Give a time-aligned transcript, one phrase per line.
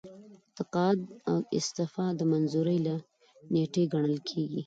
[0.57, 1.09] تقاعد د
[1.57, 2.95] استعفا د منظورۍ له
[3.53, 4.59] نیټې ګڼل کیږي.